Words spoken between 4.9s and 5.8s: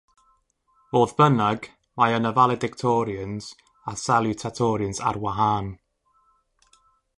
ar wahân.